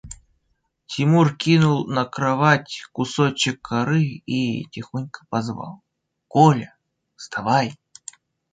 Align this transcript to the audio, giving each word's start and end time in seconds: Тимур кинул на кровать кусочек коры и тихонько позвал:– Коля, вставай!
Тимур 0.87 1.29
кинул 1.39 1.79
на 1.95 2.05
кровать 2.05 2.85
кусочек 2.91 3.61
коры 3.61 4.01
и 4.25 4.65
тихонько 4.71 5.27
позвал:– 5.29 5.83
Коля, 6.27 6.73
вставай! 7.15 7.77